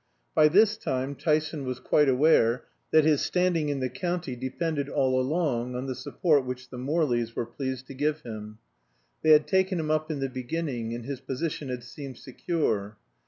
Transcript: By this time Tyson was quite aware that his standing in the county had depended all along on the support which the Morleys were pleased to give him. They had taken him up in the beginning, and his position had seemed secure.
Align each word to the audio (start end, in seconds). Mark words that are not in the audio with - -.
By 0.33 0.47
this 0.47 0.77
time 0.79 1.13
Tyson 1.13 1.63
was 1.63 1.79
quite 1.79 2.09
aware 2.09 2.63
that 2.89 3.03
his 3.03 3.21
standing 3.21 3.69
in 3.69 3.81
the 3.81 3.87
county 3.91 4.31
had 4.31 4.39
depended 4.39 4.89
all 4.89 5.21
along 5.21 5.75
on 5.75 5.85
the 5.85 5.93
support 5.93 6.43
which 6.43 6.71
the 6.71 6.79
Morleys 6.79 7.35
were 7.35 7.45
pleased 7.45 7.85
to 7.85 7.93
give 7.93 8.21
him. 8.21 8.57
They 9.21 9.29
had 9.29 9.45
taken 9.45 9.79
him 9.79 9.91
up 9.91 10.09
in 10.09 10.19
the 10.19 10.27
beginning, 10.27 10.95
and 10.95 11.05
his 11.05 11.21
position 11.21 11.69
had 11.69 11.83
seemed 11.83 12.17
secure. 12.17 12.97